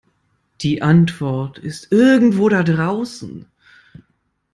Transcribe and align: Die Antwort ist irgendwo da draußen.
Die 0.61 0.81
Antwort 0.81 1.59
ist 1.59 1.91
irgendwo 1.91 2.49
da 2.49 2.63
draußen. 2.63 3.45